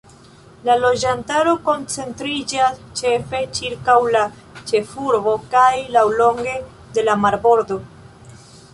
La 0.67 0.75
loĝantaro 0.83 1.53
koncentriĝas 1.67 2.81
ĉefe 3.01 3.43
ĉirkaŭ 3.59 3.99
la 4.17 4.25
ĉefurbo 4.73 5.37
kaj 5.55 5.71
laŭlonge 5.99 6.61
de 6.99 7.09
la 7.09 7.21
marbordo. 7.27 7.83